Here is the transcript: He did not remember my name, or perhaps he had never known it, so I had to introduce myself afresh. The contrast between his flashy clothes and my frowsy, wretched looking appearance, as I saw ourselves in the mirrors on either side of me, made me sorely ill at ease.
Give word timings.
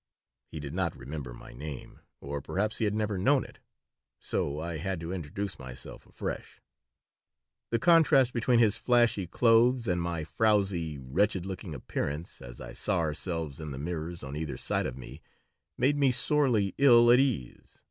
He 0.47 0.59
did 0.59 0.73
not 0.73 0.95
remember 0.97 1.31
my 1.31 1.53
name, 1.53 1.99
or 2.21 2.41
perhaps 2.41 2.79
he 2.79 2.85
had 2.85 2.93
never 2.95 3.19
known 3.19 3.43
it, 3.45 3.59
so 4.19 4.59
I 4.59 4.77
had 4.77 4.99
to 5.01 5.13
introduce 5.13 5.59
myself 5.59 6.07
afresh. 6.07 6.59
The 7.69 7.77
contrast 7.77 8.33
between 8.33 8.57
his 8.57 8.79
flashy 8.79 9.27
clothes 9.27 9.87
and 9.87 10.01
my 10.01 10.23
frowsy, 10.23 10.97
wretched 10.97 11.45
looking 11.45 11.75
appearance, 11.75 12.41
as 12.41 12.59
I 12.59 12.73
saw 12.73 12.97
ourselves 12.97 13.59
in 13.59 13.69
the 13.69 13.77
mirrors 13.77 14.23
on 14.23 14.35
either 14.35 14.57
side 14.57 14.87
of 14.87 14.97
me, 14.97 15.21
made 15.77 15.97
me 15.99 16.09
sorely 16.09 16.73
ill 16.79 17.11
at 17.11 17.19
ease. 17.19 17.79